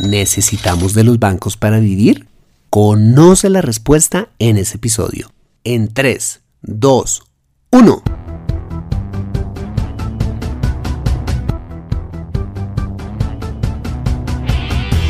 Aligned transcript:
¿Necesitamos 0.00 0.94
de 0.94 1.04
los 1.04 1.18
bancos 1.18 1.58
para 1.58 1.78
vivir? 1.78 2.26
Conoce 2.70 3.50
la 3.50 3.60
respuesta 3.60 4.30
en 4.38 4.56
ese 4.56 4.78
episodio. 4.78 5.30
En 5.62 5.92
3, 5.92 6.40
2, 6.62 7.22
1. 7.70 8.02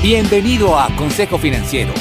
Bienvenido 0.03 0.77
a 0.77 0.89
Consejo 0.97 1.39
Financiero, 1.39 1.93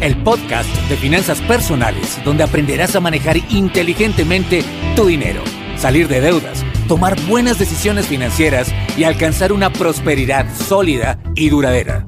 el 0.00 0.22
podcast 0.22 0.70
de 0.88 0.96
finanzas 0.96 1.42
personales 1.42 2.18
donde 2.24 2.44
aprenderás 2.44 2.96
a 2.96 3.00
manejar 3.00 3.36
inteligentemente 3.52 4.64
tu 4.96 5.04
dinero, 5.04 5.42
salir 5.76 6.08
de 6.08 6.22
deudas, 6.22 6.64
tomar 6.88 7.20
buenas 7.26 7.58
decisiones 7.58 8.06
financieras 8.06 8.72
y 8.96 9.04
alcanzar 9.04 9.52
una 9.52 9.70
prosperidad 9.70 10.46
sólida 10.56 11.18
y 11.34 11.50
duradera. 11.50 12.06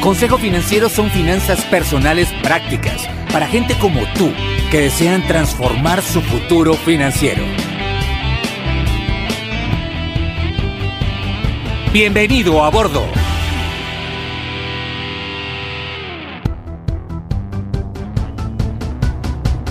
Consejo 0.00 0.38
Financiero 0.38 0.88
son 0.88 1.10
finanzas 1.10 1.64
personales 1.64 2.28
prácticas 2.42 3.08
para 3.32 3.48
gente 3.48 3.76
como 3.78 4.00
tú 4.14 4.32
que 4.70 4.82
desean 4.82 5.26
transformar 5.26 6.02
su 6.02 6.22
futuro 6.22 6.74
financiero. 6.74 7.42
Bienvenido 11.92 12.62
a 12.62 12.70
bordo. 12.70 13.04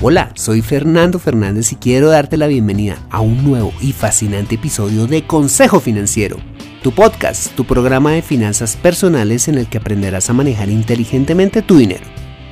Hola, 0.01 0.31
soy 0.35 0.61
Fernando 0.61 1.19
Fernández 1.19 1.71
y 1.71 1.75
quiero 1.77 2.09
darte 2.09 2.37
la 2.37 2.47
bienvenida 2.47 2.97
a 3.09 3.21
un 3.21 3.43
nuevo 3.43 3.73
y 3.81 3.93
fascinante 3.93 4.55
episodio 4.55 5.07
de 5.07 5.25
Consejo 5.25 5.79
Financiero, 5.79 6.37
tu 6.83 6.91
podcast, 6.91 7.55
tu 7.55 7.65
programa 7.65 8.11
de 8.11 8.21
finanzas 8.21 8.75
personales 8.75 9.47
en 9.47 9.55
el 9.55 9.67
que 9.67 9.79
aprenderás 9.79 10.29
a 10.29 10.33
manejar 10.33 10.69
inteligentemente 10.69 11.61
tu 11.61 11.77
dinero, 11.77 12.05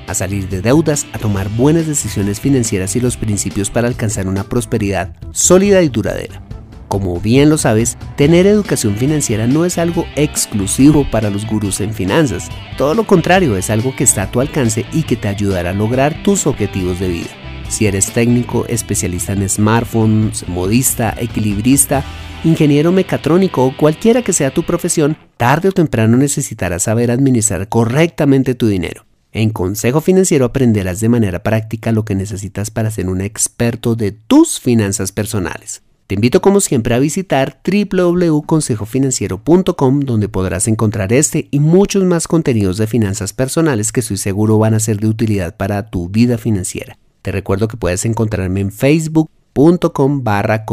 a 0.08 0.14
salir 0.14 0.50
de 0.50 0.62
deudas, 0.62 1.06
a 1.14 1.20
tomar 1.20 1.50
buenas 1.50 1.86
decisiones 1.88 2.40
financieras 2.40 2.96
y 2.96 3.00
los 3.00 3.18
principios 3.18 3.70
para 3.70 3.88
alcanzar 3.88 4.28
una 4.28 4.44
prosperidad 4.44 5.14
sólida 5.32 5.82
y 5.84 5.90
duradera. 5.90 6.42
Como 6.88 7.20
bien 7.20 7.50
lo 7.50 7.58
sabes, 7.58 7.98
tener 8.16 8.48
educación 8.48 8.96
financiera 8.96 9.48
no 9.48 9.66
es 9.66 9.78
algo 9.78 10.06
exclusivo 10.16 11.06
para 11.10 11.30
los 11.30 11.46
gurús 11.46 11.82
en 11.82 11.94
finanzas. 11.94 12.50
Todo 12.78 12.94
lo 12.94 13.06
contrario, 13.06 13.58
es 13.58 13.70
algo 13.70 13.96
que 13.96 14.04
está 14.04 14.24
a 14.24 14.32
tu 14.32 14.40
alcance 14.40 14.86
y 14.94 15.04
que 15.04 15.16
te 15.16 15.28
ayudará 15.28 15.72
a 15.72 15.74
lograr 15.74 16.24
tus 16.24 16.48
objetivos 16.48 17.00
de 17.00 17.08
vida. 17.10 17.45
Si 17.70 17.88
eres 17.88 18.12
técnico, 18.12 18.66
especialista 18.68 19.34
en 19.34 19.50
smartphones, 19.50 20.48
modista, 20.48 21.16
equilibrista, 21.18 22.04
ingeniero 22.44 22.92
mecatrónico 22.92 23.66
o 23.66 23.76
cualquiera 23.76 24.22
que 24.22 24.34
sea 24.34 24.54
tu 24.54 24.62
profesión, 24.64 25.18
tarde 25.38 25.70
o 25.70 25.72
temprano 25.72 26.18
necesitarás 26.18 26.84
saber 26.84 27.10
administrar 27.12 27.68
correctamente 27.68 28.54
tu 28.56 28.68
dinero. 28.68 29.06
En 29.32 29.50
Consejo 29.50 30.00
Financiero 30.00 30.46
aprenderás 30.46 31.02
de 31.02 31.10
manera 31.10 31.44
práctica 31.44 31.92
lo 31.92 32.06
que 32.06 32.16
necesitas 32.16 32.72
para 32.72 32.90
ser 32.90 33.10
un 33.10 33.20
experto 33.20 33.96
de 33.96 34.14
tus 34.14 34.62
finanzas 34.62 35.12
personales. 35.12 35.82
Te 36.08 36.16
invito 36.16 36.40
como 36.40 36.62
siempre 36.62 36.94
a 36.94 37.00
visitar 37.00 37.60
www.consejofinanciero.com 37.66 40.00
donde 40.02 40.30
podrás 40.30 40.68
encontrar 40.68 41.12
este 41.12 41.48
y 41.50 41.60
muchos 41.60 42.04
más 42.04 42.28
contenidos 42.28 42.78
de 42.78 42.86
finanzas 42.86 43.34
personales 43.34 43.92
que 43.92 44.02
estoy 44.02 44.18
seguro 44.18 44.60
van 44.60 44.76
a 44.76 44.80
ser 44.80 45.00
de 45.00 45.08
utilidad 45.08 45.58
para 45.58 45.90
tu 45.90 46.08
vida 46.08 46.38
financiera. 46.38 47.00
Te 47.26 47.32
recuerdo 47.32 47.68
que 47.68 47.76
puedes 47.76 48.06
encontrarme 48.06 48.60
en 48.60 48.72
facebook.com 48.72 50.24
barra 50.24 50.64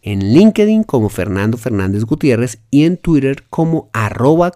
en 0.00 0.32
LinkedIn 0.32 0.84
como 0.84 1.10
Fernando 1.10 1.58
Fernández 1.58 2.04
Gutiérrez 2.04 2.58
y 2.70 2.84
en 2.84 2.96
Twitter 2.96 3.44
como 3.50 3.90
arroba. 3.92 4.50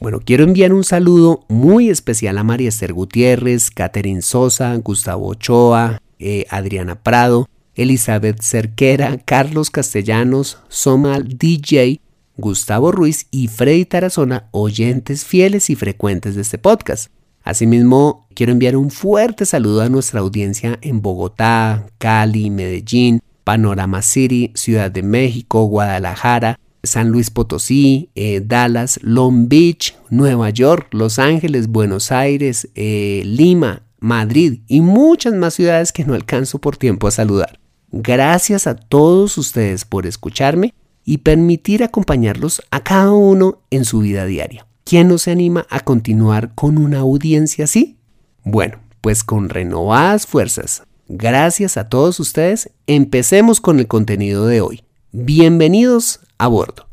Bueno, 0.00 0.20
quiero 0.24 0.44
enviar 0.44 0.72
un 0.72 0.84
saludo 0.84 1.44
muy 1.50 1.90
especial 1.90 2.38
a 2.38 2.44
María 2.44 2.70
Esther 2.70 2.94
Gutiérrez, 2.94 3.70
Catherine 3.70 4.22
Sosa, 4.22 4.74
Gustavo 4.76 5.26
Ochoa, 5.26 6.00
eh, 6.18 6.46
Adriana 6.48 7.02
Prado, 7.02 7.46
Elizabeth 7.74 8.40
Cerquera, 8.40 9.18
Carlos 9.18 9.68
Castellanos, 9.68 10.56
Somal 10.68 11.28
DJ, 11.28 12.00
Gustavo 12.38 12.90
Ruiz 12.90 13.26
y 13.30 13.48
Freddy 13.48 13.84
Tarazona, 13.84 14.48
oyentes 14.50 15.26
fieles 15.26 15.68
y 15.68 15.76
frecuentes 15.76 16.36
de 16.36 16.40
este 16.40 16.56
podcast. 16.56 17.10
Asimismo, 17.44 18.26
quiero 18.34 18.52
enviar 18.52 18.76
un 18.76 18.90
fuerte 18.90 19.46
saludo 19.46 19.82
a 19.82 19.88
nuestra 19.88 20.20
audiencia 20.20 20.78
en 20.80 21.02
Bogotá, 21.02 21.86
Cali, 21.98 22.50
Medellín, 22.50 23.20
Panorama 23.44 24.02
City, 24.02 24.52
Ciudad 24.54 24.90
de 24.90 25.02
México, 25.02 25.64
Guadalajara, 25.64 26.58
San 26.84 27.10
Luis 27.10 27.30
Potosí, 27.30 28.10
eh, 28.14 28.42
Dallas, 28.44 28.98
Long 29.02 29.48
Beach, 29.48 29.96
Nueva 30.10 30.50
York, 30.50 30.88
Los 30.92 31.18
Ángeles, 31.18 31.68
Buenos 31.68 32.12
Aires, 32.12 32.68
eh, 32.74 33.22
Lima, 33.24 33.82
Madrid 33.98 34.60
y 34.66 34.80
muchas 34.80 35.32
más 35.34 35.54
ciudades 35.54 35.92
que 35.92 36.04
no 36.04 36.14
alcanzo 36.14 36.58
por 36.58 36.76
tiempo 36.76 37.06
a 37.06 37.12
saludar. 37.12 37.60
Gracias 37.92 38.66
a 38.66 38.74
todos 38.74 39.38
ustedes 39.38 39.84
por 39.84 40.06
escucharme 40.06 40.74
y 41.04 41.18
permitir 41.18 41.84
acompañarlos 41.84 42.62
a 42.70 42.82
cada 42.82 43.12
uno 43.12 43.60
en 43.70 43.84
su 43.84 44.00
vida 44.00 44.26
diaria. 44.26 44.66
¿Quién 44.84 45.08
no 45.08 45.16
se 45.18 45.30
anima 45.30 45.66
a 45.70 45.80
continuar 45.80 46.54
con 46.54 46.76
una 46.76 46.98
audiencia 46.98 47.64
así? 47.64 47.96
Bueno, 48.44 48.78
pues 49.00 49.24
con 49.24 49.48
renovadas 49.48 50.26
fuerzas, 50.26 50.82
gracias 51.08 51.76
a 51.76 51.88
todos 51.88 52.20
ustedes, 52.20 52.70
empecemos 52.86 53.60
con 53.60 53.78
el 53.78 53.86
contenido 53.86 54.46
de 54.46 54.60
hoy. 54.60 54.82
Bienvenidos 55.12 56.20
a 56.36 56.48
bordo. 56.48 56.86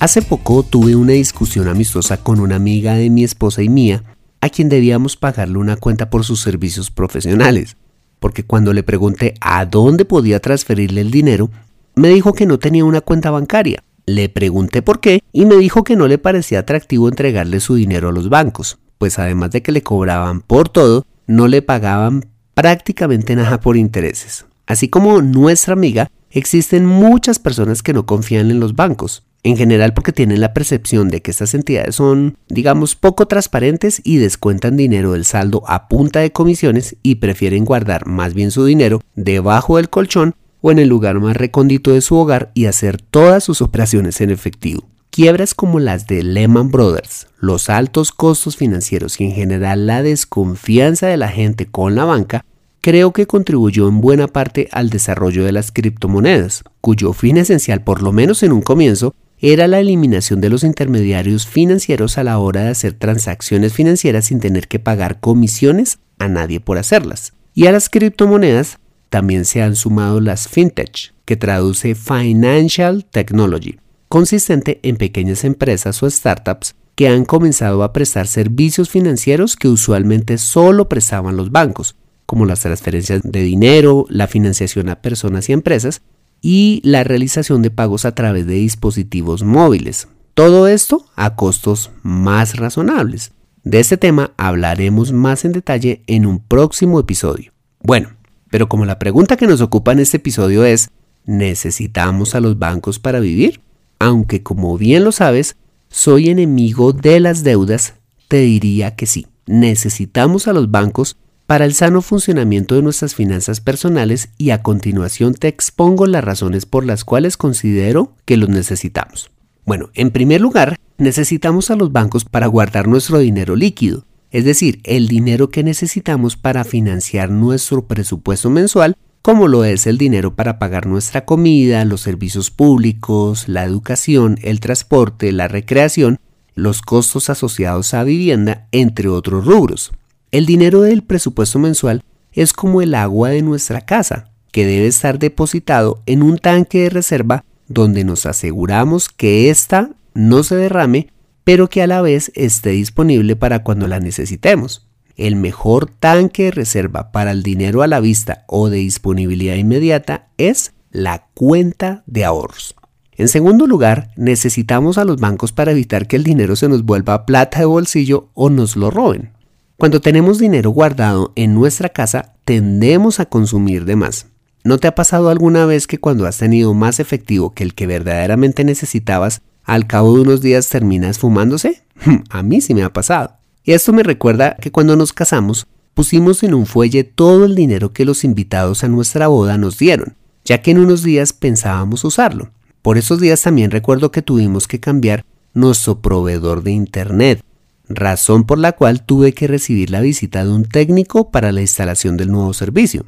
Hace 0.00 0.22
poco 0.22 0.62
tuve 0.62 0.94
una 0.94 1.12
discusión 1.12 1.68
amistosa 1.68 2.18
con 2.18 2.38
una 2.40 2.54
amiga 2.54 2.94
de 2.94 3.10
mi 3.10 3.24
esposa 3.24 3.62
y 3.62 3.68
mía 3.68 4.04
a 4.40 4.48
quien 4.48 4.68
debíamos 4.68 5.16
pagarle 5.16 5.58
una 5.58 5.76
cuenta 5.76 6.08
por 6.08 6.24
sus 6.24 6.40
servicios 6.40 6.92
profesionales, 6.92 7.76
porque 8.20 8.44
cuando 8.44 8.72
le 8.72 8.84
pregunté 8.84 9.34
a 9.40 9.66
dónde 9.66 10.04
podía 10.04 10.38
transferirle 10.40 11.00
el 11.00 11.10
dinero, 11.10 11.50
me 11.96 12.08
dijo 12.08 12.32
que 12.32 12.46
no 12.46 12.60
tenía 12.60 12.84
una 12.84 13.00
cuenta 13.00 13.32
bancaria. 13.32 13.82
Le 14.08 14.30
pregunté 14.30 14.80
por 14.80 15.00
qué 15.00 15.22
y 15.34 15.44
me 15.44 15.56
dijo 15.56 15.84
que 15.84 15.94
no 15.94 16.08
le 16.08 16.16
parecía 16.16 16.60
atractivo 16.60 17.10
entregarle 17.10 17.60
su 17.60 17.74
dinero 17.74 18.08
a 18.08 18.12
los 18.12 18.30
bancos, 18.30 18.78
pues 18.96 19.18
además 19.18 19.50
de 19.50 19.60
que 19.60 19.70
le 19.70 19.82
cobraban 19.82 20.40
por 20.40 20.70
todo, 20.70 21.04
no 21.26 21.46
le 21.46 21.60
pagaban 21.60 22.24
prácticamente 22.54 23.36
nada 23.36 23.60
por 23.60 23.76
intereses. 23.76 24.46
Así 24.66 24.88
como 24.88 25.20
nuestra 25.20 25.74
amiga, 25.74 26.10
existen 26.30 26.86
muchas 26.86 27.38
personas 27.38 27.82
que 27.82 27.92
no 27.92 28.06
confían 28.06 28.50
en 28.50 28.60
los 28.60 28.74
bancos, 28.74 29.24
en 29.42 29.58
general 29.58 29.92
porque 29.92 30.14
tienen 30.14 30.40
la 30.40 30.54
percepción 30.54 31.10
de 31.10 31.20
que 31.20 31.30
estas 31.30 31.52
entidades 31.52 31.96
son, 31.96 32.38
digamos, 32.48 32.96
poco 32.96 33.26
transparentes 33.26 34.00
y 34.04 34.16
descuentan 34.16 34.78
dinero 34.78 35.12
del 35.12 35.26
saldo 35.26 35.64
a 35.66 35.86
punta 35.86 36.20
de 36.20 36.32
comisiones 36.32 36.96
y 37.02 37.16
prefieren 37.16 37.66
guardar 37.66 38.06
más 38.06 38.32
bien 38.32 38.52
su 38.52 38.64
dinero 38.64 39.02
debajo 39.16 39.76
del 39.76 39.90
colchón 39.90 40.34
o 40.60 40.70
en 40.70 40.78
el 40.78 40.88
lugar 40.88 41.20
más 41.20 41.36
recóndito 41.36 41.92
de 41.92 42.00
su 42.00 42.16
hogar 42.16 42.50
y 42.54 42.66
hacer 42.66 43.00
todas 43.00 43.44
sus 43.44 43.62
operaciones 43.62 44.20
en 44.20 44.30
efectivo. 44.30 44.84
Quiebras 45.10 45.54
como 45.54 45.80
las 45.80 46.06
de 46.06 46.22
Lehman 46.22 46.70
Brothers, 46.70 47.28
los 47.38 47.70
altos 47.70 48.12
costos 48.12 48.56
financieros 48.56 49.20
y 49.20 49.24
en 49.24 49.32
general 49.32 49.86
la 49.86 50.02
desconfianza 50.02 51.06
de 51.06 51.16
la 51.16 51.28
gente 51.28 51.66
con 51.66 51.94
la 51.94 52.04
banca 52.04 52.44
creo 52.80 53.12
que 53.12 53.26
contribuyó 53.26 53.88
en 53.88 54.00
buena 54.00 54.28
parte 54.28 54.68
al 54.72 54.90
desarrollo 54.90 55.44
de 55.44 55.52
las 55.52 55.72
criptomonedas, 55.72 56.62
cuyo 56.80 57.12
fin 57.12 57.36
esencial, 57.36 57.82
por 57.82 58.02
lo 58.02 58.12
menos 58.12 58.42
en 58.42 58.52
un 58.52 58.62
comienzo, 58.62 59.14
era 59.40 59.68
la 59.68 59.78
eliminación 59.78 60.40
de 60.40 60.48
los 60.48 60.64
intermediarios 60.64 61.46
financieros 61.46 62.18
a 62.18 62.24
la 62.24 62.38
hora 62.38 62.62
de 62.62 62.70
hacer 62.70 62.94
transacciones 62.94 63.72
financieras 63.72 64.26
sin 64.26 64.40
tener 64.40 64.68
que 64.68 64.78
pagar 64.78 65.20
comisiones 65.20 65.98
a 66.18 66.28
nadie 66.28 66.60
por 66.60 66.78
hacerlas. 66.78 67.34
Y 67.54 67.66
a 67.66 67.72
las 67.72 67.88
criptomonedas 67.88 68.78
también 69.08 69.44
se 69.44 69.62
han 69.62 69.76
sumado 69.76 70.20
las 70.20 70.48
fintech, 70.48 71.14
que 71.24 71.36
traduce 71.36 71.94
Financial 71.94 73.04
Technology, 73.04 73.78
consistente 74.08 74.80
en 74.82 74.96
pequeñas 74.96 75.44
empresas 75.44 76.02
o 76.02 76.10
startups 76.10 76.74
que 76.94 77.08
han 77.08 77.24
comenzado 77.24 77.84
a 77.84 77.92
prestar 77.92 78.26
servicios 78.26 78.90
financieros 78.90 79.54
que 79.54 79.68
usualmente 79.68 80.36
solo 80.36 80.88
prestaban 80.88 81.36
los 81.36 81.52
bancos, 81.52 81.94
como 82.26 82.44
las 82.44 82.60
transferencias 82.60 83.22
de 83.22 83.42
dinero, 83.42 84.04
la 84.08 84.26
financiación 84.26 84.88
a 84.88 85.00
personas 85.00 85.48
y 85.48 85.52
empresas, 85.52 86.02
y 86.40 86.80
la 86.84 87.04
realización 87.04 87.62
de 87.62 87.70
pagos 87.70 88.04
a 88.04 88.14
través 88.14 88.46
de 88.46 88.54
dispositivos 88.54 89.42
móviles. 89.42 90.08
Todo 90.34 90.68
esto 90.68 91.06
a 91.16 91.36
costos 91.36 91.90
más 92.02 92.56
razonables. 92.56 93.32
De 93.64 93.80
este 93.80 93.96
tema 93.96 94.32
hablaremos 94.36 95.12
más 95.12 95.44
en 95.44 95.52
detalle 95.52 96.02
en 96.06 96.26
un 96.26 96.38
próximo 96.40 97.00
episodio. 97.00 97.52
Bueno, 97.80 98.10
pero 98.50 98.68
como 98.68 98.84
la 98.84 98.98
pregunta 98.98 99.36
que 99.36 99.46
nos 99.46 99.60
ocupa 99.60 99.92
en 99.92 100.00
este 100.00 100.18
episodio 100.18 100.64
es, 100.64 100.90
¿necesitamos 101.24 102.34
a 102.34 102.40
los 102.40 102.58
bancos 102.58 102.98
para 102.98 103.20
vivir? 103.20 103.60
Aunque 103.98 104.42
como 104.42 104.78
bien 104.78 105.04
lo 105.04 105.12
sabes, 105.12 105.56
soy 105.88 106.28
enemigo 106.28 106.92
de 106.92 107.20
las 107.20 107.44
deudas, 107.44 107.94
te 108.28 108.40
diría 108.40 108.94
que 108.94 109.06
sí, 109.06 109.26
necesitamos 109.46 110.48
a 110.48 110.52
los 110.52 110.70
bancos 110.70 111.16
para 111.46 111.64
el 111.64 111.72
sano 111.72 112.02
funcionamiento 112.02 112.74
de 112.74 112.82
nuestras 112.82 113.14
finanzas 113.14 113.62
personales 113.62 114.28
y 114.36 114.50
a 114.50 114.62
continuación 114.62 115.32
te 115.32 115.48
expongo 115.48 116.06
las 116.06 116.22
razones 116.22 116.66
por 116.66 116.84
las 116.84 117.04
cuales 117.04 117.38
considero 117.38 118.12
que 118.26 118.36
los 118.36 118.50
necesitamos. 118.50 119.30
Bueno, 119.64 119.88
en 119.94 120.10
primer 120.10 120.42
lugar, 120.42 120.76
necesitamos 120.98 121.70
a 121.70 121.76
los 121.76 121.90
bancos 121.90 122.26
para 122.26 122.46
guardar 122.48 122.86
nuestro 122.86 123.18
dinero 123.18 123.56
líquido, 123.56 124.04
es 124.30 124.44
decir, 124.44 124.80
el 124.84 125.08
dinero 125.08 125.50
que 125.50 125.62
necesitamos 125.62 126.36
para 126.36 126.64
financiar 126.64 127.30
nuestro 127.30 127.86
presupuesto 127.86 128.50
mensual, 128.50 128.96
como 129.22 129.48
lo 129.48 129.64
es 129.64 129.86
el 129.86 129.98
dinero 129.98 130.34
para 130.36 130.58
pagar 130.58 130.86
nuestra 130.86 131.24
comida, 131.24 131.84
los 131.84 132.02
servicios 132.02 132.50
públicos, 132.50 133.48
la 133.48 133.64
educación, 133.64 134.38
el 134.42 134.60
transporte, 134.60 135.32
la 135.32 135.48
recreación, 135.48 136.18
los 136.54 136.82
costos 136.82 137.30
asociados 137.30 137.94
a 137.94 138.04
vivienda, 138.04 138.66
entre 138.72 139.08
otros 139.08 139.44
rubros. 139.44 139.92
El 140.30 140.44
dinero 140.44 140.82
del 140.82 141.02
presupuesto 141.02 141.58
mensual 141.58 142.02
es 142.32 142.52
como 142.52 142.82
el 142.82 142.94
agua 142.94 143.30
de 143.30 143.42
nuestra 143.42 143.80
casa, 143.80 144.30
que 144.52 144.66
debe 144.66 144.86
estar 144.86 145.18
depositado 145.18 146.02
en 146.06 146.22
un 146.22 146.38
tanque 146.38 146.82
de 146.82 146.90
reserva 146.90 147.44
donde 147.68 148.04
nos 148.04 148.26
aseguramos 148.26 149.08
que 149.08 149.50
ésta 149.50 149.90
no 150.14 150.42
se 150.42 150.56
derrame 150.56 151.08
pero 151.48 151.70
que 151.70 151.80
a 151.80 151.86
la 151.86 152.02
vez 152.02 152.30
esté 152.34 152.72
disponible 152.72 153.34
para 153.34 153.62
cuando 153.62 153.88
la 153.88 154.00
necesitemos. 154.00 154.86
El 155.16 155.34
mejor 155.34 155.86
tanque 155.88 156.42
de 156.42 156.50
reserva 156.50 157.10
para 157.10 157.30
el 157.30 157.42
dinero 157.42 157.80
a 157.80 157.86
la 157.86 158.00
vista 158.00 158.44
o 158.48 158.68
de 158.68 158.76
disponibilidad 158.76 159.54
inmediata 159.54 160.28
es 160.36 160.74
la 160.90 161.28
cuenta 161.32 162.02
de 162.04 162.26
ahorros. 162.26 162.74
En 163.12 163.28
segundo 163.28 163.66
lugar, 163.66 164.10
necesitamos 164.14 164.98
a 164.98 165.06
los 165.06 165.16
bancos 165.16 165.52
para 165.52 165.70
evitar 165.70 166.06
que 166.06 166.16
el 166.16 166.22
dinero 166.22 166.54
se 166.54 166.68
nos 166.68 166.84
vuelva 166.84 167.24
plata 167.24 167.60
de 167.60 167.64
bolsillo 167.64 168.28
o 168.34 168.50
nos 168.50 168.76
lo 168.76 168.90
roben. 168.90 169.32
Cuando 169.78 170.02
tenemos 170.02 170.38
dinero 170.38 170.68
guardado 170.68 171.32
en 171.34 171.54
nuestra 171.54 171.88
casa, 171.88 172.34
tendemos 172.44 173.20
a 173.20 173.24
consumir 173.24 173.86
de 173.86 173.96
más. 173.96 174.26
¿No 174.64 174.76
te 174.76 174.86
ha 174.86 174.94
pasado 174.94 175.30
alguna 175.30 175.64
vez 175.64 175.86
que 175.86 175.96
cuando 175.96 176.26
has 176.26 176.36
tenido 176.36 176.74
más 176.74 177.00
efectivo 177.00 177.54
que 177.54 177.64
el 177.64 177.74
que 177.74 177.86
verdaderamente 177.86 178.64
necesitabas, 178.64 179.40
al 179.68 179.86
cabo 179.86 180.14
de 180.14 180.22
unos 180.22 180.40
días 180.40 180.70
terminas 180.70 181.18
fumándose? 181.18 181.82
A 182.30 182.42
mí 182.42 182.62
sí 182.62 182.72
me 182.74 182.82
ha 182.82 182.92
pasado. 182.92 183.34
Y 183.62 183.72
esto 183.72 183.92
me 183.92 184.02
recuerda 184.02 184.56
que 184.56 184.72
cuando 184.72 184.96
nos 184.96 185.12
casamos, 185.12 185.66
pusimos 185.92 186.42
en 186.42 186.54
un 186.54 186.64
fuelle 186.64 187.04
todo 187.04 187.44
el 187.44 187.54
dinero 187.54 187.92
que 187.92 188.06
los 188.06 188.24
invitados 188.24 188.82
a 188.82 188.88
nuestra 188.88 189.28
boda 189.28 189.58
nos 189.58 189.76
dieron, 189.76 190.14
ya 190.42 190.62
que 190.62 190.70
en 190.70 190.78
unos 190.78 191.02
días 191.02 191.34
pensábamos 191.34 192.02
usarlo. 192.04 192.50
Por 192.80 192.96
esos 192.96 193.20
días 193.20 193.42
también 193.42 193.70
recuerdo 193.70 194.10
que 194.10 194.22
tuvimos 194.22 194.66
que 194.66 194.80
cambiar 194.80 195.22
nuestro 195.52 196.00
proveedor 196.00 196.62
de 196.62 196.70
Internet, 196.70 197.42
razón 197.90 198.44
por 198.44 198.56
la 198.56 198.72
cual 198.72 199.04
tuve 199.04 199.34
que 199.34 199.48
recibir 199.48 199.90
la 199.90 200.00
visita 200.00 200.46
de 200.46 200.50
un 200.50 200.64
técnico 200.64 201.30
para 201.30 201.52
la 201.52 201.60
instalación 201.60 202.16
del 202.16 202.30
nuevo 202.32 202.54
servicio. 202.54 203.04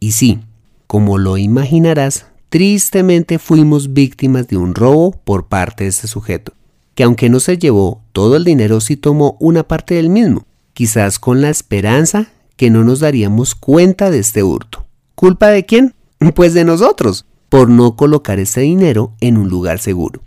Y 0.00 0.12
sí, 0.12 0.40
como 0.88 1.16
lo 1.16 1.36
imaginarás, 1.36 2.26
Tristemente 2.52 3.38
fuimos 3.38 3.94
víctimas 3.94 4.46
de 4.46 4.58
un 4.58 4.74
robo 4.74 5.12
por 5.12 5.46
parte 5.46 5.84
de 5.84 5.88
este 5.88 6.06
sujeto, 6.06 6.52
que 6.94 7.02
aunque 7.02 7.30
no 7.30 7.40
se 7.40 7.56
llevó 7.56 8.02
todo 8.12 8.36
el 8.36 8.44
dinero, 8.44 8.82
sí 8.82 8.98
tomó 8.98 9.38
una 9.40 9.62
parte 9.62 9.94
del 9.94 10.10
mismo, 10.10 10.44
quizás 10.74 11.18
con 11.18 11.40
la 11.40 11.48
esperanza 11.48 12.26
que 12.56 12.68
no 12.68 12.84
nos 12.84 13.00
daríamos 13.00 13.54
cuenta 13.54 14.10
de 14.10 14.18
este 14.18 14.42
hurto. 14.42 14.84
¿Culpa 15.14 15.48
de 15.48 15.64
quién? 15.64 15.94
Pues 16.34 16.52
de 16.52 16.66
nosotros, 16.66 17.24
por 17.48 17.70
no 17.70 17.96
colocar 17.96 18.38
ese 18.38 18.60
dinero 18.60 19.14
en 19.22 19.38
un 19.38 19.48
lugar 19.48 19.78
seguro. 19.78 20.20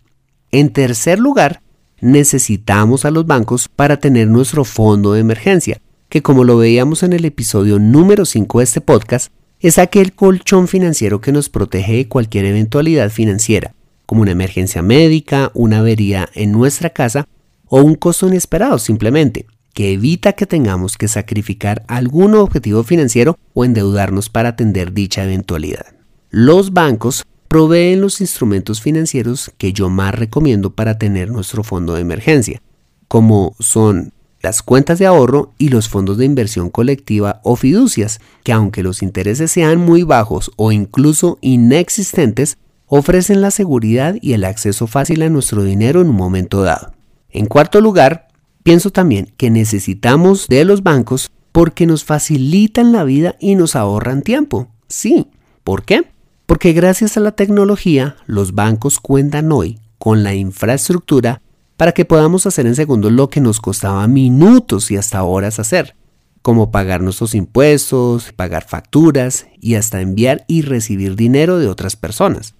En 0.49 0.73
tercer 0.73 1.19
lugar, 1.19 1.61
necesitamos 2.01 3.05
a 3.05 3.11
los 3.11 3.27
bancos 3.27 3.69
para 3.69 3.97
tener 3.97 4.29
nuestro 4.29 4.65
fondo 4.65 5.13
de 5.13 5.19
emergencia, 5.19 5.79
que 6.09 6.23
como 6.23 6.43
lo 6.43 6.57
veíamos 6.57 7.03
en 7.03 7.13
el 7.13 7.23
episodio 7.23 7.77
número 7.77 8.25
5 8.25 8.57
de 8.57 8.63
este 8.63 8.81
podcast, 8.81 9.31
es 9.67 9.79
aquel 9.79 10.13
colchón 10.13 10.67
financiero 10.67 11.21
que 11.21 11.31
nos 11.31 11.49
protege 11.49 11.93
de 11.93 12.07
cualquier 12.07 12.45
eventualidad 12.45 13.09
financiera, 13.09 13.73
como 14.05 14.21
una 14.21 14.29
emergencia 14.29 14.83
médica, 14.83 15.49
una 15.55 15.79
avería 15.79 16.29
en 16.35 16.51
nuestra 16.51 16.91
casa 16.91 17.27
o 17.67 17.81
un 17.81 17.95
costo 17.95 18.27
inesperado 18.27 18.77
simplemente, 18.77 19.47
que 19.73 19.93
evita 19.93 20.33
que 20.33 20.45
tengamos 20.45 20.97
que 20.97 21.07
sacrificar 21.07 21.83
algún 21.87 22.35
objetivo 22.35 22.83
financiero 22.83 23.39
o 23.55 23.65
endeudarnos 23.65 24.29
para 24.29 24.49
atender 24.49 24.93
dicha 24.93 25.23
eventualidad. 25.23 25.87
Los 26.29 26.71
bancos 26.71 27.25
proveen 27.47 28.01
los 28.01 28.21
instrumentos 28.21 28.81
financieros 28.81 29.51
que 29.57 29.73
yo 29.73 29.89
más 29.89 30.13
recomiendo 30.13 30.75
para 30.75 30.99
tener 30.99 31.31
nuestro 31.31 31.63
fondo 31.63 31.95
de 31.95 32.01
emergencia, 32.01 32.61
como 33.07 33.55
son 33.59 34.13
las 34.45 34.61
cuentas 34.61 34.99
de 34.99 35.07
ahorro 35.07 35.53
y 35.57 35.69
los 35.69 35.89
fondos 35.89 36.19
de 36.19 36.25
inversión 36.25 36.69
colectiva 36.69 37.41
o 37.43 37.55
fiducias, 37.55 38.19
que 38.43 38.51
aunque 38.51 38.83
los 38.83 39.01
intereses 39.01 39.49
sean 39.49 39.79
muy 39.79 40.03
bajos 40.03 40.51
o 40.55 40.71
incluso 40.71 41.39
inexistentes, 41.41 42.59
ofrecen 42.85 43.41
la 43.41 43.49
seguridad 43.49 44.17
y 44.21 44.33
el 44.33 44.43
acceso 44.43 44.85
fácil 44.85 45.23
a 45.23 45.29
nuestro 45.29 45.63
dinero 45.63 45.99
en 45.99 46.09
un 46.09 46.15
momento 46.15 46.61
dado. 46.61 46.93
En 47.31 47.47
cuarto 47.47 47.81
lugar, 47.81 48.27
pienso 48.61 48.91
también 48.91 49.33
que 49.35 49.49
necesitamos 49.49 50.47
de 50.47 50.63
los 50.63 50.83
bancos 50.83 51.31
porque 51.51 51.87
nos 51.87 52.03
facilitan 52.03 52.91
la 52.91 53.03
vida 53.03 53.37
y 53.39 53.55
nos 53.55 53.75
ahorran 53.75 54.21
tiempo. 54.21 54.67
Sí, 54.87 55.25
¿por 55.63 55.85
qué? 55.85 56.03
Porque 56.45 56.71
gracias 56.73 57.17
a 57.17 57.19
la 57.19 57.31
tecnología, 57.31 58.15
los 58.27 58.53
bancos 58.53 58.99
cuentan 58.99 59.51
hoy 59.51 59.79
con 59.97 60.21
la 60.21 60.35
infraestructura 60.35 61.41
para 61.77 61.91
que 61.91 62.05
podamos 62.05 62.45
hacer 62.45 62.67
en 62.67 62.75
segundos 62.75 63.11
lo 63.11 63.29
que 63.29 63.41
nos 63.41 63.59
costaba 63.59 64.07
minutos 64.07 64.91
y 64.91 64.97
hasta 64.97 65.23
horas 65.23 65.59
hacer, 65.59 65.95
como 66.41 66.71
pagar 66.71 67.01
nuestros 67.01 67.35
impuestos, 67.35 68.31
pagar 68.33 68.65
facturas 68.67 69.47
y 69.59 69.75
hasta 69.75 70.01
enviar 70.01 70.45
y 70.47 70.61
recibir 70.61 71.15
dinero 71.15 71.57
de 71.57 71.67
otras 71.67 71.95
personas. 71.95 72.53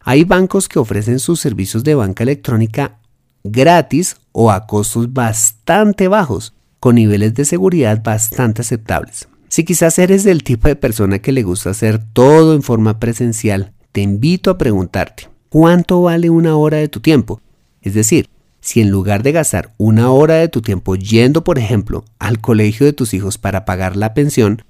Hay 0.00 0.24
bancos 0.24 0.68
que 0.68 0.78
ofrecen 0.78 1.18
sus 1.18 1.40
servicios 1.40 1.84
de 1.84 1.94
banca 1.94 2.22
electrónica 2.22 2.98
gratis 3.44 4.16
o 4.32 4.50
a 4.50 4.66
costos 4.66 5.12
bastante 5.12 6.08
bajos, 6.08 6.54
con 6.78 6.94
niveles 6.94 7.34
de 7.34 7.44
seguridad 7.44 8.02
bastante 8.02 8.62
aceptables. 8.62 9.28
Si 9.48 9.64
quizás 9.64 9.98
eres 9.98 10.24
del 10.24 10.42
tipo 10.42 10.68
de 10.68 10.76
persona 10.76 11.18
que 11.18 11.32
le 11.32 11.42
gusta 11.42 11.70
hacer 11.70 12.02
todo 12.12 12.54
en 12.54 12.62
forma 12.62 12.98
presencial, 13.00 13.72
te 13.92 14.00
invito 14.00 14.50
a 14.50 14.58
preguntarte, 14.58 15.28
¿cuánto 15.48 16.02
vale 16.02 16.30
una 16.30 16.56
hora 16.56 16.78
de 16.78 16.88
tu 16.88 17.00
tiempo? 17.00 17.40
Es 17.82 17.94
decir, 17.94 18.30
si 18.60 18.80
en 18.80 18.90
lugar 18.90 19.22
de 19.22 19.32
gastar 19.32 19.72
una 19.78 20.10
hora 20.10 20.34
de 20.34 20.48
tu 20.48 20.60
tiempo 20.60 20.94
yendo, 20.94 21.44
por 21.44 21.58
ejemplo, 21.58 22.04
al 22.18 22.40
colegio 22.40 22.86
de 22.86 22.92
tus 22.92 23.14
hijos 23.14 23.38
para 23.38 23.64
pagar 23.64 23.96
la 23.96 24.14
pensión, 24.14 24.62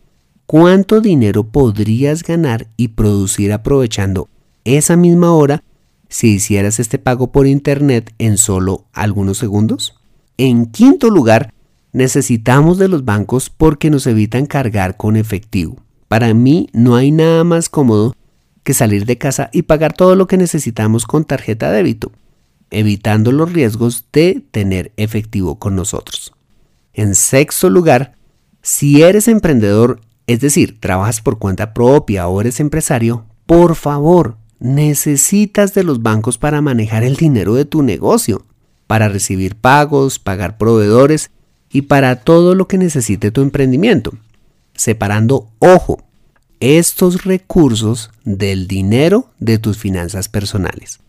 ¿cuánto 0.46 1.00
dinero 1.00 1.44
podrías 1.44 2.22
ganar 2.22 2.68
y 2.76 2.88
producir 2.88 3.52
aprovechando 3.52 4.28
esa 4.64 4.96
misma 4.96 5.32
hora 5.32 5.62
si 6.08 6.34
hicieras 6.34 6.78
este 6.80 6.98
pago 6.98 7.32
por 7.32 7.46
Internet 7.46 8.14
en 8.18 8.38
solo 8.38 8.84
algunos 8.92 9.38
segundos? 9.38 9.96
En 10.38 10.66
quinto 10.66 11.10
lugar, 11.10 11.52
necesitamos 11.92 12.78
de 12.78 12.88
los 12.88 13.04
bancos 13.04 13.50
porque 13.50 13.90
nos 13.90 14.06
evitan 14.06 14.46
cargar 14.46 14.96
con 14.96 15.16
efectivo. 15.16 15.76
Para 16.06 16.32
mí 16.32 16.68
no 16.72 16.96
hay 16.96 17.10
nada 17.10 17.44
más 17.44 17.68
cómodo 17.68 18.14
que 18.62 18.74
salir 18.74 19.04
de 19.04 19.18
casa 19.18 19.50
y 19.52 19.62
pagar 19.62 19.92
todo 19.92 20.14
lo 20.14 20.26
que 20.26 20.36
necesitamos 20.36 21.06
con 21.06 21.24
tarjeta 21.24 21.70
de 21.70 21.78
débito 21.78 22.12
evitando 22.70 23.32
los 23.32 23.52
riesgos 23.52 24.04
de 24.12 24.42
tener 24.50 24.92
efectivo 24.96 25.58
con 25.58 25.76
nosotros. 25.76 26.32
En 26.94 27.14
sexto 27.14 27.70
lugar, 27.70 28.14
si 28.62 29.02
eres 29.02 29.28
emprendedor, 29.28 30.00
es 30.26 30.40
decir, 30.40 30.78
trabajas 30.80 31.20
por 31.20 31.38
cuenta 31.38 31.74
propia 31.74 32.28
o 32.28 32.40
eres 32.40 32.60
empresario, 32.60 33.24
por 33.46 33.74
favor, 33.74 34.36
necesitas 34.58 35.74
de 35.74 35.82
los 35.82 36.02
bancos 36.02 36.38
para 36.38 36.60
manejar 36.60 37.02
el 37.02 37.16
dinero 37.16 37.54
de 37.54 37.64
tu 37.64 37.82
negocio, 37.82 38.44
para 38.86 39.08
recibir 39.08 39.56
pagos, 39.56 40.18
pagar 40.18 40.58
proveedores 40.58 41.30
y 41.72 41.82
para 41.82 42.16
todo 42.16 42.54
lo 42.54 42.68
que 42.68 42.78
necesite 42.78 43.30
tu 43.30 43.40
emprendimiento, 43.40 44.12
separando, 44.74 45.48
ojo, 45.58 46.02
estos 46.60 47.24
recursos 47.24 48.10
del 48.24 48.68
dinero 48.68 49.30
de 49.38 49.58
tus 49.58 49.78
finanzas 49.78 50.28
personales. 50.28 51.00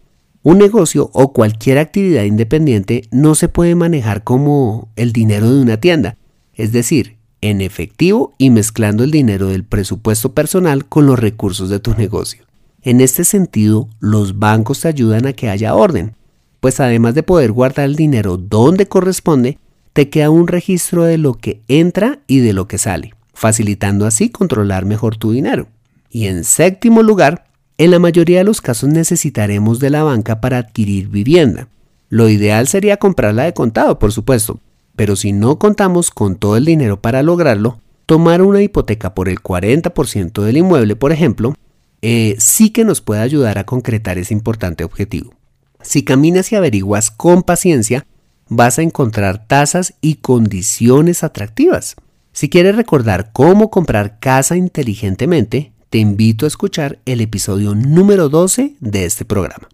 Un 0.43 0.57
negocio 0.57 1.11
o 1.13 1.33
cualquier 1.33 1.77
actividad 1.77 2.23
independiente 2.23 3.03
no 3.11 3.35
se 3.35 3.47
puede 3.47 3.75
manejar 3.75 4.23
como 4.23 4.89
el 4.95 5.13
dinero 5.13 5.53
de 5.53 5.61
una 5.61 5.77
tienda, 5.77 6.17
es 6.55 6.71
decir, 6.71 7.17
en 7.41 7.61
efectivo 7.61 8.33
y 8.39 8.49
mezclando 8.49 9.03
el 9.03 9.11
dinero 9.11 9.49
del 9.49 9.63
presupuesto 9.63 10.33
personal 10.33 10.85
con 10.85 11.05
los 11.05 11.19
recursos 11.19 11.69
de 11.69 11.79
tu 11.79 11.93
negocio. 11.93 12.43
En 12.81 13.01
este 13.01 13.23
sentido, 13.23 13.87
los 13.99 14.39
bancos 14.39 14.81
te 14.81 14.87
ayudan 14.87 15.27
a 15.27 15.33
que 15.33 15.47
haya 15.47 15.75
orden, 15.75 16.15
pues 16.59 16.79
además 16.79 17.13
de 17.13 17.21
poder 17.21 17.51
guardar 17.51 17.85
el 17.85 17.95
dinero 17.95 18.37
donde 18.37 18.87
corresponde, 18.87 19.59
te 19.93 20.09
queda 20.09 20.31
un 20.31 20.47
registro 20.47 21.03
de 21.03 21.19
lo 21.19 21.35
que 21.35 21.61
entra 21.67 22.19
y 22.25 22.39
de 22.39 22.53
lo 22.53 22.67
que 22.67 22.79
sale, 22.79 23.13
facilitando 23.33 24.07
así 24.07 24.29
controlar 24.29 24.85
mejor 24.85 25.17
tu 25.17 25.33
dinero. 25.33 25.67
Y 26.09 26.25
en 26.25 26.43
séptimo 26.43 27.03
lugar, 27.03 27.45
en 27.83 27.89
la 27.89 27.97
mayoría 27.97 28.37
de 28.37 28.43
los 28.43 28.61
casos 28.61 28.89
necesitaremos 28.89 29.79
de 29.79 29.89
la 29.89 30.03
banca 30.03 30.39
para 30.39 30.59
adquirir 30.59 31.07
vivienda. 31.07 31.67
Lo 32.09 32.29
ideal 32.29 32.67
sería 32.67 32.97
comprarla 32.97 33.45
de 33.45 33.55
contado, 33.55 33.97
por 33.97 34.11
supuesto, 34.11 34.59
pero 34.95 35.15
si 35.15 35.31
no 35.31 35.57
contamos 35.57 36.11
con 36.11 36.35
todo 36.35 36.57
el 36.57 36.65
dinero 36.65 37.01
para 37.01 37.23
lograrlo, 37.23 37.79
tomar 38.05 38.43
una 38.43 38.61
hipoteca 38.61 39.15
por 39.15 39.29
el 39.29 39.41
40% 39.41 40.43
del 40.43 40.57
inmueble, 40.57 40.95
por 40.95 41.11
ejemplo, 41.11 41.55
eh, 42.03 42.35
sí 42.37 42.69
que 42.69 42.85
nos 42.85 43.01
puede 43.01 43.21
ayudar 43.21 43.57
a 43.57 43.65
concretar 43.65 44.19
ese 44.19 44.35
importante 44.35 44.83
objetivo. 44.83 45.33
Si 45.81 46.03
caminas 46.03 46.51
y 46.51 46.57
averiguas 46.57 47.09
con 47.09 47.41
paciencia, 47.41 48.05
vas 48.47 48.77
a 48.77 48.83
encontrar 48.83 49.47
tasas 49.47 49.95
y 50.01 50.17
condiciones 50.17 51.23
atractivas. 51.23 51.95
Si 52.31 52.47
quieres 52.47 52.75
recordar 52.75 53.31
cómo 53.33 53.71
comprar 53.71 54.19
casa 54.19 54.55
inteligentemente, 54.55 55.71
te 55.91 55.97
invito 55.97 56.45
a 56.45 56.47
escuchar 56.47 56.99
el 57.05 57.19
episodio 57.19 57.75
número 57.75 58.29
12 58.29 58.75
de 58.79 59.03
este 59.03 59.25
programa. 59.25 59.67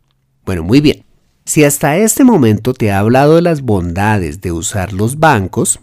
Bueno, 0.48 0.64
muy 0.64 0.82
bien. 0.82 1.04
Si 1.46 1.64
hasta 1.64 1.96
este 1.98 2.24
momento 2.24 2.74
te 2.74 2.88
he 2.88 2.92
hablado 2.92 3.36
de 3.36 3.44
las 3.44 3.62
bondades 3.62 4.42
de 4.42 4.52
usar 4.52 4.94
los 4.94 5.20
bancos, 5.20 5.80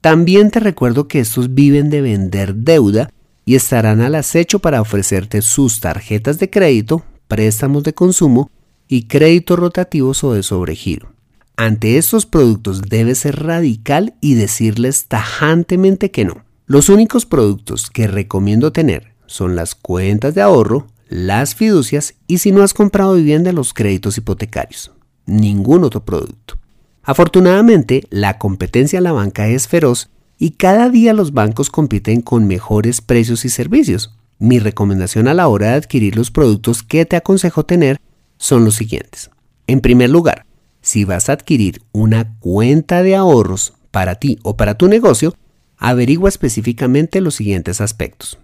también 0.00 0.50
te 0.50 0.58
recuerdo 0.58 1.06
que 1.06 1.20
estos 1.20 1.54
viven 1.54 1.90
de 1.90 2.00
vender 2.00 2.54
deuda 2.54 3.10
y 3.44 3.56
estarán 3.56 4.00
al 4.00 4.14
acecho 4.14 4.58
para 4.58 4.80
ofrecerte 4.80 5.42
sus 5.42 5.80
tarjetas 5.80 6.38
de 6.38 6.48
crédito, 6.48 7.04
préstamos 7.28 7.82
de 7.82 7.92
consumo 7.92 8.50
y 8.88 9.02
créditos 9.02 9.58
rotativos 9.58 10.24
o 10.24 10.32
de 10.32 10.42
sobregiro. 10.42 11.12
Ante 11.58 11.98
estos 11.98 12.24
productos 12.24 12.80
debes 12.80 13.18
ser 13.18 13.44
radical 13.44 14.14
y 14.22 14.32
decirles 14.32 15.08
tajantemente 15.08 16.10
que 16.10 16.24
no. 16.24 16.42
Los 16.64 16.88
únicos 16.88 17.26
productos 17.26 17.90
que 17.90 18.06
recomiendo 18.06 18.72
tener 18.72 19.13
son 19.34 19.56
las 19.56 19.74
cuentas 19.74 20.34
de 20.34 20.42
ahorro, 20.42 20.86
las 21.08 21.54
fiducias 21.54 22.14
y 22.26 22.38
si 22.38 22.52
no 22.52 22.62
has 22.62 22.74
comprado 22.74 23.14
vivienda 23.14 23.52
los 23.52 23.74
créditos 23.74 24.16
hipotecarios 24.16 24.92
ningún 25.26 25.84
otro 25.84 26.04
producto. 26.04 26.58
Afortunadamente, 27.02 28.04
la 28.10 28.38
competencia 28.38 28.98
en 28.98 29.04
la 29.04 29.12
banca 29.12 29.48
es 29.48 29.68
feroz 29.68 30.08
y 30.38 30.52
cada 30.52 30.88
día 30.88 31.12
los 31.12 31.32
bancos 31.32 31.70
compiten 31.70 32.22
con 32.22 32.46
mejores 32.46 33.00
precios 33.00 33.44
y 33.44 33.50
servicios. 33.50 34.14
Mi 34.38 34.58
recomendación 34.58 35.28
a 35.28 35.34
la 35.34 35.48
hora 35.48 35.68
de 35.68 35.74
adquirir 35.74 36.16
los 36.16 36.30
productos 36.30 36.82
que 36.82 37.04
te 37.04 37.16
aconsejo 37.16 37.64
tener 37.64 38.00
son 38.36 38.64
los 38.64 38.74
siguientes. 38.74 39.30
En 39.66 39.80
primer 39.80 40.10
lugar, 40.10 40.44
si 40.80 41.04
vas 41.04 41.28
a 41.28 41.32
adquirir 41.32 41.82
una 41.92 42.36
cuenta 42.40 43.02
de 43.02 43.16
ahorros 43.16 43.74
para 43.90 44.16
ti 44.16 44.38
o 44.42 44.56
para 44.56 44.76
tu 44.76 44.88
negocio, 44.88 45.34
averigua 45.78 46.28
específicamente 46.28 47.20
los 47.20 47.34
siguientes 47.34 47.80
aspectos. 47.80 48.38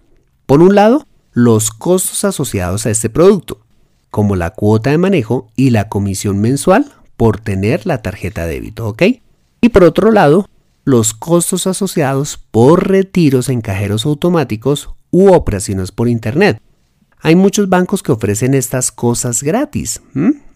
Por 0.51 0.61
un 0.61 0.75
lado, 0.75 1.07
los 1.31 1.71
costos 1.71 2.25
asociados 2.25 2.85
a 2.85 2.89
este 2.89 3.09
producto 3.09 3.61
como 4.09 4.35
la 4.35 4.49
cuota 4.49 4.89
de 4.89 4.97
manejo 4.97 5.49
y 5.55 5.69
la 5.69 5.87
comisión 5.87 6.41
mensual 6.41 6.91
por 7.15 7.39
tener 7.39 7.85
la 7.85 8.01
tarjeta 8.01 8.45
de 8.45 8.55
débito, 8.55 8.85
¿ok? 8.89 9.01
Y 9.61 9.69
por 9.69 9.85
otro 9.85 10.11
lado, 10.11 10.49
los 10.83 11.13
costos 11.13 11.67
asociados 11.67 12.37
por 12.51 12.89
retiros 12.89 13.47
en 13.47 13.61
cajeros 13.61 14.05
automáticos 14.05 14.89
u 15.09 15.31
operaciones 15.31 15.93
por 15.93 16.09
Internet. 16.09 16.61
Hay 17.21 17.37
muchos 17.37 17.69
bancos 17.69 18.03
que 18.03 18.11
ofrecen 18.11 18.53
estas 18.53 18.91
cosas 18.91 19.43
gratis. 19.43 20.01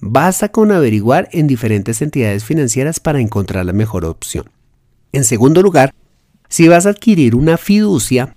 Basta 0.02 0.50
con 0.50 0.74
averiguar 0.74 1.30
en 1.32 1.48
diferentes 1.48 2.02
entidades 2.02 2.44
financieras 2.44 3.00
para 3.00 3.22
encontrar 3.22 3.66
la 3.66 3.72
mejor 3.72 4.04
opción. 4.04 4.50
En 5.14 5.24
segundo 5.24 5.62
lugar, 5.62 5.96
si 6.50 6.68
vas 6.68 6.86
a 6.86 6.90
adquirir 6.90 7.34
una 7.34 7.56
fiducia 7.56 8.35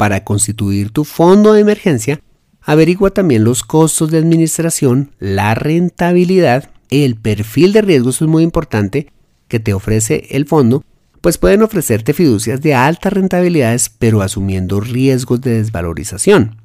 para 0.00 0.24
constituir 0.24 0.92
tu 0.92 1.04
fondo 1.04 1.52
de 1.52 1.60
emergencia, 1.60 2.22
Averigua 2.62 3.10
también 3.10 3.44
los 3.44 3.62
costos 3.62 4.10
de 4.10 4.16
administración, 4.16 5.10
la 5.18 5.54
rentabilidad, 5.54 6.70
el 6.88 7.16
perfil 7.16 7.74
de 7.74 7.82
riesgos 7.82 8.22
es 8.22 8.26
muy 8.26 8.42
importante 8.42 9.12
que 9.46 9.60
te 9.60 9.74
ofrece 9.74 10.26
el 10.30 10.46
fondo, 10.46 10.82
pues 11.20 11.36
pueden 11.36 11.60
ofrecerte 11.60 12.14
fiducias 12.14 12.62
de 12.62 12.72
altas 12.72 13.12
rentabilidades 13.12 13.90
pero 13.90 14.22
asumiendo 14.22 14.80
riesgos 14.80 15.42
de 15.42 15.58
desvalorización, 15.58 16.56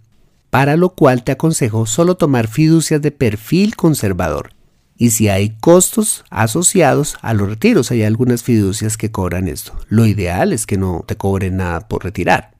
para 0.50 0.78
lo 0.78 0.92
cual 0.92 1.26
te 1.26 1.34
aconsejo 1.34 1.88
solo 1.88 2.16
tomar 2.16 2.48
fiducias 2.48 3.02
de 3.02 3.12
perfil 3.12 3.76
conservador. 3.76 4.52
Y 4.96 5.10
si 5.10 5.28
hay 5.28 5.58
costos 5.60 6.24
asociados 6.30 7.18
a 7.22 7.34
los 7.34 7.50
retiros, 7.50 7.92
hay 7.92 8.04
algunas 8.04 8.44
fiducias 8.44 8.96
que 8.96 9.12
cobran 9.12 9.50
esto. 9.50 9.74
Lo 9.90 10.06
ideal 10.06 10.54
es 10.54 10.66
que 10.66 10.78
no 10.78 11.04
te 11.06 11.18
cobren 11.18 11.58
nada 11.58 11.90
por 11.90 12.06
retirar. 12.06 12.55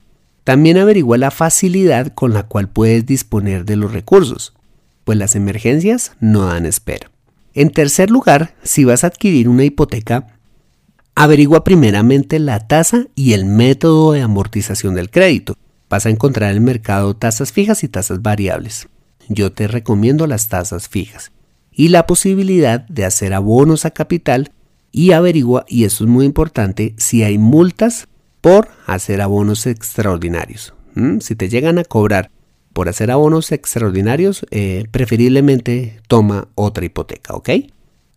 También 0.46 0.78
averigua 0.78 1.18
la 1.18 1.32
facilidad 1.32 2.14
con 2.14 2.32
la 2.32 2.44
cual 2.44 2.68
puedes 2.68 3.04
disponer 3.04 3.64
de 3.64 3.74
los 3.74 3.92
recursos, 3.92 4.54
pues 5.02 5.18
las 5.18 5.34
emergencias 5.34 6.12
no 6.20 6.44
dan 6.44 6.66
espera. 6.66 7.10
En 7.52 7.70
tercer 7.70 8.12
lugar, 8.12 8.54
si 8.62 8.84
vas 8.84 9.02
a 9.02 9.08
adquirir 9.08 9.48
una 9.48 9.64
hipoteca, 9.64 10.38
averigua 11.16 11.64
primeramente 11.64 12.38
la 12.38 12.60
tasa 12.68 13.08
y 13.16 13.32
el 13.32 13.44
método 13.44 14.12
de 14.12 14.22
amortización 14.22 14.94
del 14.94 15.10
crédito. 15.10 15.56
Vas 15.90 16.06
a 16.06 16.10
encontrar 16.10 16.50
en 16.50 16.58
el 16.58 16.62
mercado 16.62 17.16
tasas 17.16 17.50
fijas 17.50 17.82
y 17.82 17.88
tasas 17.88 18.22
variables. 18.22 18.86
Yo 19.28 19.50
te 19.50 19.66
recomiendo 19.66 20.28
las 20.28 20.48
tasas 20.48 20.88
fijas 20.88 21.32
y 21.72 21.88
la 21.88 22.06
posibilidad 22.06 22.86
de 22.86 23.04
hacer 23.04 23.34
abonos 23.34 23.84
a 23.84 23.90
capital 23.90 24.52
y 24.92 25.10
averigua, 25.10 25.64
y 25.66 25.86
esto 25.86 26.04
es 26.04 26.10
muy 26.10 26.24
importante, 26.24 26.94
si 26.98 27.24
hay 27.24 27.36
multas 27.36 28.06
por 28.46 28.68
hacer 28.86 29.22
abonos 29.22 29.66
extraordinarios. 29.66 30.72
Si 31.18 31.34
te 31.34 31.48
llegan 31.48 31.78
a 31.78 31.84
cobrar 31.84 32.30
por 32.72 32.88
hacer 32.88 33.10
abonos 33.10 33.50
extraordinarios, 33.50 34.46
eh, 34.52 34.84
preferiblemente 34.92 35.98
toma 36.06 36.46
otra 36.54 36.84
hipoteca, 36.84 37.34
¿ok? 37.34 37.50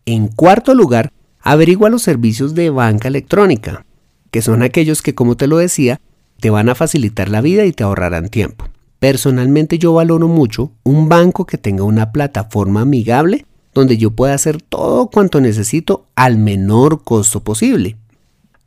En 0.05 0.27
cuarto 0.27 0.75
lugar, 0.75 1.11
averigua 1.41 1.89
los 1.89 2.03
servicios 2.03 2.53
de 2.53 2.69
banca 2.69 3.07
electrónica, 3.07 3.87
que 4.29 4.43
son 4.43 4.61
aquellos 4.61 5.01
que, 5.01 5.15
como 5.15 5.35
te 5.35 5.47
lo 5.47 5.57
decía, 5.57 5.99
te 6.39 6.51
van 6.51 6.69
a 6.69 6.75
facilitar 6.75 7.29
la 7.29 7.41
vida 7.41 7.65
y 7.65 7.71
te 7.71 7.83
ahorrarán 7.83 8.29
tiempo. 8.29 8.65
Personalmente 8.99 9.79
yo 9.79 9.93
valoro 9.93 10.27
mucho 10.27 10.71
un 10.83 11.09
banco 11.09 11.47
que 11.47 11.57
tenga 11.57 11.85
una 11.85 12.11
plataforma 12.11 12.81
amigable 12.81 13.47
donde 13.73 13.97
yo 13.97 14.11
pueda 14.11 14.35
hacer 14.35 14.61
todo 14.61 15.07
cuanto 15.07 15.41
necesito 15.41 16.05
al 16.13 16.37
menor 16.37 17.03
costo 17.03 17.39
posible. 17.39 17.97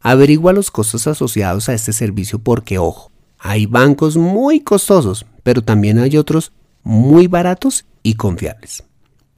Averigua 0.02 0.52
los 0.52 0.70
costos 0.70 1.06
asociados 1.06 1.68
a 1.68 1.74
este 1.74 1.92
servicio 1.92 2.40
porque, 2.40 2.78
ojo, 2.78 3.12
hay 3.38 3.66
bancos 3.66 4.16
muy 4.16 4.60
costosos, 4.60 5.26
pero 5.42 5.62
también 5.62 5.98
hay 5.98 6.16
otros 6.16 6.52
muy 6.82 7.28
baratos 7.28 7.86
y 8.02 8.14
confiables. 8.14 8.84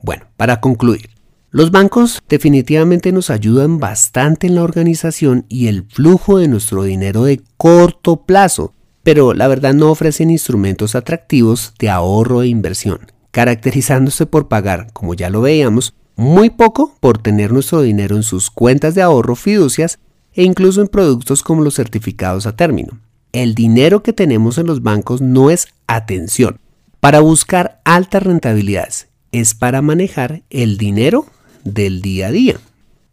Bueno, 0.01 0.25
para 0.37 0.61
concluir, 0.61 1.11
los 1.51 1.71
bancos 1.71 2.23
definitivamente 2.29 3.13
nos 3.13 3.31
ayudan 3.31 3.79
bastante 3.79 4.47
en 4.47 4.55
la 4.55 4.63
organización 4.63 5.47
y 5.49 5.69
el 5.69 5.85
flujo 5.85 6.39
de 6.39 6.49
nuestro 6.49 6.83
dinero 6.83 7.25
de 7.25 7.43
corto 7.57 8.25
plazo, 8.25 8.73
pero 9.03 9.35
la 9.35 9.49
verdad 9.49 9.75
no 9.75 9.91
ofrecen 9.91 10.31
instrumentos 10.31 10.95
atractivos 10.95 11.75
de 11.79 11.91
ahorro 11.91 12.43
e 12.43 12.49
inversión, 12.49 13.13
caracterizándose 13.31 14.27
por 14.27 14.49
pagar, 14.49 14.93
como 14.93 15.15
ya 15.15 15.31
lo 15.31 15.43
veíamos, 15.43 15.95
muy 16.17 16.51
poco 16.51 16.95
por 17.01 17.19
tener 17.19 17.53
nuestro 17.53 17.83
dinero 17.83 18.17
en 18.17 18.23
sus 18.23 18.51
cuentas 18.51 18.95
de 18.95 19.03
ahorro 19.03 19.35
fiducias 19.37 19.99
e 20.35 20.43
incluso 20.45 20.81
en 20.81 20.89
productos 20.89 21.43
como 21.43 21.63
los 21.63 21.75
certificados 21.75 22.47
a 22.47 22.57
término. 22.57 23.01
El 23.33 23.55
dinero 23.55 24.03
que 24.03 24.13
tenemos 24.13 24.59
en 24.59 24.67
los 24.67 24.83
bancos 24.83 25.21
no 25.21 25.51
es 25.51 25.69
atención 25.87 26.59
para 27.01 27.21
buscar 27.21 27.81
altas 27.85 28.23
rentabilidades, 28.23 29.09
es 29.33 29.55
para 29.55 29.83
manejar 29.83 30.43
el 30.51 30.79
dinero 30.79 31.27
del 31.65 32.01
día 32.01 32.29
a 32.29 32.31
día. 32.31 32.61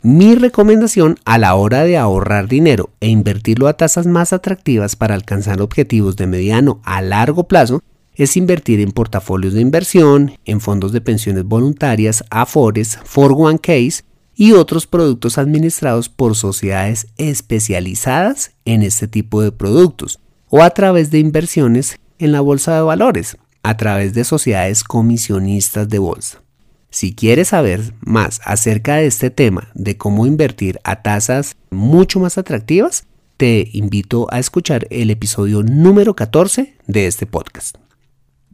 Mi 0.03 0.33
recomendación 0.35 1.17
a 1.25 1.37
la 1.37 1.53
hora 1.55 1.83
de 1.83 1.97
ahorrar 1.97 2.47
dinero 2.47 2.89
e 3.01 3.07
invertirlo 3.07 3.67
a 3.67 3.73
tasas 3.73 4.07
más 4.07 4.33
atractivas 4.33 4.95
para 4.95 5.13
alcanzar 5.13 5.61
objetivos 5.61 6.15
de 6.15 6.27
mediano 6.27 6.81
a 6.83 7.01
largo 7.01 7.47
plazo 7.47 7.83
es 8.15 8.37
invertir 8.37 8.79
en 8.79 8.91
portafolios 8.91 9.53
de 9.53 9.61
inversión, 9.61 10.33
en 10.45 10.59
fondos 10.59 10.91
de 10.91 11.01
pensiones 11.01 11.43
voluntarias, 11.43 12.23
AFORES, 12.29 12.99
401ks 12.99 14.03
y 14.35 14.53
otros 14.53 14.87
productos 14.87 15.37
administrados 15.37 16.09
por 16.09 16.35
sociedades 16.35 17.07
especializadas 17.17 18.51
en 18.65 18.81
este 18.81 19.07
tipo 19.07 19.41
de 19.41 19.51
productos 19.51 20.19
o 20.49 20.63
a 20.63 20.69
través 20.71 21.11
de 21.11 21.19
inversiones 21.19 21.97
en 22.19 22.31
la 22.31 22.41
bolsa 22.41 22.75
de 22.75 22.81
valores, 22.81 23.37
a 23.63 23.77
través 23.77 24.13
de 24.13 24.23
sociedades 24.23 24.83
comisionistas 24.83 25.89
de 25.89 25.99
bolsa. 25.99 26.41
Si 26.89 27.15
quieres 27.15 27.49
saber 27.49 27.93
más 28.01 28.41
acerca 28.43 28.95
de 28.97 29.05
este 29.05 29.29
tema, 29.29 29.69
de 29.73 29.97
cómo 29.97 30.25
invertir 30.27 30.79
a 30.83 31.01
tasas 31.01 31.55
mucho 31.69 32.19
más 32.19 32.37
atractivas, 32.37 33.05
te 33.37 33.69
invito 33.71 34.27
a 34.29 34.39
escuchar 34.39 34.87
el 34.91 35.09
episodio 35.09 35.63
número 35.63 36.15
14 36.15 36.75
de 36.85 37.07
este 37.07 37.25
podcast. 37.25 37.77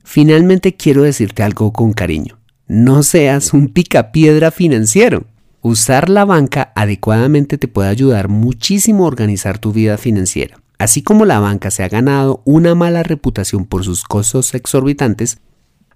Finalmente 0.03 0.75
quiero 0.75 1.01
decirte 1.01 1.43
algo 1.43 1.73
con 1.73 1.91
cariño. 1.93 2.37
No 2.67 3.03
seas 3.03 3.53
un 3.53 3.69
picapiedra 3.69 4.51
financiero. 4.51 5.25
Usar 5.67 6.07
la 6.07 6.23
banca 6.23 6.71
adecuadamente 6.75 7.57
te 7.57 7.67
puede 7.67 7.89
ayudar 7.89 8.29
muchísimo 8.29 9.03
a 9.03 9.07
organizar 9.07 9.59
tu 9.59 9.73
vida 9.73 9.97
financiera. 9.97 10.61
Así 10.77 11.03
como 11.03 11.25
la 11.25 11.41
banca 11.41 11.71
se 11.71 11.83
ha 11.83 11.89
ganado 11.89 12.41
una 12.45 12.73
mala 12.73 13.03
reputación 13.03 13.65
por 13.65 13.83
sus 13.83 14.05
costos 14.05 14.53
exorbitantes, 14.53 15.39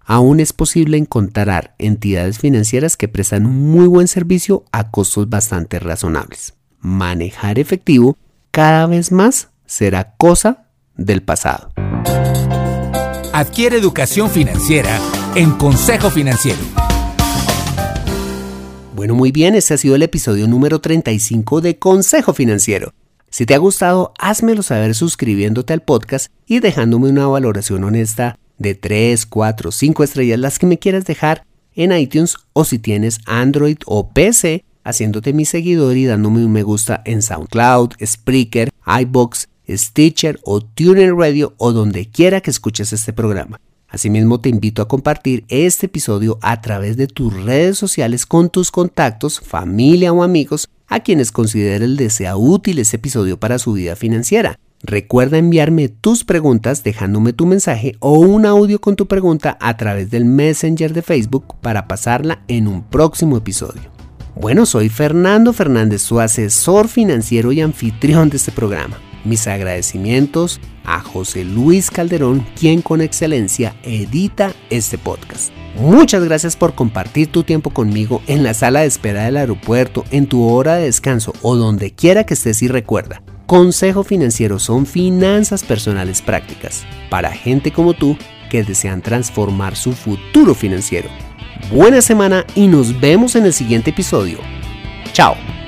aún 0.04 0.42
es 0.42 0.51
posible 0.51 0.98
encontrar 0.98 1.74
entidades 1.78 2.38
financieras 2.38 2.98
que 2.98 3.08
prestan 3.08 3.46
muy 3.46 3.88
buen 3.88 4.10
servicio 4.10 4.66
a 4.74 4.92
costos 4.92 5.30
bastante 5.30 5.80
razonables. 5.80 6.54
Manejar 6.82 7.58
efectivo 7.58 8.18
cada 8.51 8.88
vez 8.88 9.13
más 9.13 9.51
será 9.66 10.16
cosa 10.18 10.66
del 10.98 11.24
pasado. 11.24 11.72
Adquiere 13.32 13.78
educación 13.78 14.30
financiera 14.30 15.00
en 15.36 15.51
Consejo 15.51 16.10
Financiero. 16.10 16.60
Bueno, 19.01 19.15
muy 19.15 19.31
bien, 19.31 19.55
este 19.55 19.74
ha 19.74 19.77
sido 19.79 19.96
el 19.96 20.03
episodio 20.03 20.48
número 20.48 20.79
35 20.79 21.62
de 21.62 21.79
Consejo 21.79 22.36
Financiero. 22.36 22.93
Si 23.31 23.48
te 23.48 23.55
ha 23.55 23.58
gustado, 23.58 24.13
házmelo 24.20 24.62
saber 24.62 24.93
suscribiéndote 24.93 25.74
al 25.74 25.81
podcast 25.81 26.31
y 26.46 26.60
dejándome 26.60 27.10
una 27.10 27.25
valoración 27.25 27.84
honesta 27.84 28.38
de 28.60 28.75
3, 28.75 29.25
4, 29.25 29.72
5 29.72 30.03
estrellas, 30.03 30.38
las 30.38 30.60
que 30.60 30.67
me 30.67 30.77
quieras 30.77 31.05
dejar 31.05 31.48
en 31.74 31.98
iTunes 31.98 32.36
o 32.53 32.63
si 32.63 32.77
tienes 32.77 33.17
Android 33.25 33.77
o 33.88 34.10
PC, 34.10 34.65
haciéndote 34.84 35.34
mi 35.34 35.46
seguidor 35.46 35.98
y 35.98 36.05
dándome 36.05 36.46
un 36.46 36.51
me 36.51 36.62
gusta 36.62 37.01
en 37.03 37.24
SoundCloud, 37.24 37.93
Spreaker, 38.05 38.70
iBox, 38.86 39.48
Stitcher 39.67 40.39
o 40.43 40.62
TuneIn 40.62 41.17
Radio 41.17 41.55
o 41.58 41.72
donde 41.72 42.08
quiera 42.08 42.41
que 42.41 42.51
escuches 42.51 42.93
este 42.93 43.13
programa. 43.13 43.60
Asimismo 43.91 44.39
te 44.39 44.48
invito 44.48 44.81
a 44.81 44.88
compartir 44.88 45.43
este 45.50 45.88
episodio 45.88 46.39
a 46.41 46.62
través 46.62 46.95
de 46.95 47.07
tus 47.07 47.33
redes 47.43 47.77
sociales 47.77 48.25
con 48.25 48.50
tus 48.50 48.71
contactos, 48.71 49.41
familia 49.41 50.13
o 50.13 50.24
amigos 50.24 50.69
a 50.88 51.01
quienes 51.01 51.33
consideres 51.33 51.89
les 51.89 52.13
sea 52.13 52.38
útil 52.38 52.79
este 52.79 52.95
episodio 52.95 53.38
para 53.38 53.60
su 53.60 53.74
vida 53.74 53.98
financiera. 53.98 54.57
Recuerda 54.81 55.38
enviarme 55.38 55.89
tus 55.89 56.24
preguntas 56.24 56.83
dejándome 56.83 57.33
tu 57.33 57.45
mensaje 57.45 57.98
o 58.00 58.17
un 58.17 58.45
audio 58.45 58.79
con 58.79 58.95
tu 58.95 59.07
pregunta 59.07 59.57
a 59.60 59.75
través 59.75 60.10
del 60.10 60.24
Messenger 60.24 60.93
de 60.93 61.01
Facebook 61.01 61.55
para 61.62 61.88
pasarla 61.88 62.43
en 62.48 62.69
un 62.69 62.83
próximo 62.83 63.36
episodio. 63.36 63.91
Bueno, 64.36 64.65
soy 64.65 64.88
Fernando 64.88 65.51
Fernández, 65.51 66.01
su 66.01 66.21
asesor 66.21 66.88
financiero 66.88 67.51
y 67.51 67.60
anfitrión 67.60 68.29
de 68.29 68.38
este 68.38 68.53
programa. 68.53 68.98
Mis 69.24 69.48
agradecimientos 69.48 70.60
a 70.84 71.01
José 71.01 71.44
Luis 71.44 71.92
Calderón, 71.92 72.46
quien 72.60 72.82
con 72.82 73.01
excelencia 73.01 73.75
edita 73.84 74.54
este 74.70 74.98
podcast. 74.98 75.51
Muchas 75.75 76.24
gracias 76.24 76.56
por 76.56 76.75
compartir 76.75 77.32
tu 77.32 77.44
tiempo 77.44 77.70
conmigo 77.70 78.22
en 78.28 78.44
la 78.44 78.54
sala 78.54 78.82
de 78.82 78.88
espera 78.88 79.25
del 79.25 79.38
aeropuerto, 79.38 80.04
en 80.12 80.28
tu 80.28 80.48
hora 80.48 80.75
de 80.75 80.86
descanso 80.86 81.34
o 81.42 81.56
donde 81.56 81.92
quiera 81.92 82.25
que 82.25 82.34
estés 82.34 82.62
y 82.62 82.68
recuerda. 82.68 83.22
Consejo 83.46 84.04
Financiero 84.04 84.60
son 84.60 84.86
finanzas 84.86 85.63
personales 85.63 86.22
prácticas 86.22 86.86
para 87.10 87.32
gente 87.32 87.72
como 87.72 87.94
tú 87.94 88.18
que 88.50 88.63
desean 88.63 89.01
transformar 89.01 89.75
su 89.75 89.94
futuro 89.94 90.56
financiero. 90.56 91.10
Buena 91.72 92.01
semana 92.01 92.46
y 92.56 92.68
nos 92.68 93.00
vemos 93.00 93.36
en 93.36 93.46
el 93.46 93.54
siguiente 93.54 93.92
episodio. 93.92 94.40
Chao. 95.13 95.61